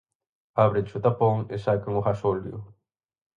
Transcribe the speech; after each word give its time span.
Ábrenche 0.65 0.95
o 0.99 1.03
tapón 1.05 1.37
e 1.55 1.57
sacan 1.65 1.93
o 1.99 2.05
gasóleo. 2.07 2.57